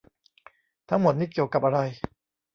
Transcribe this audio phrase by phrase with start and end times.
[0.89, 1.79] ทั้งหมดนี่เกี่ยวกับอะไร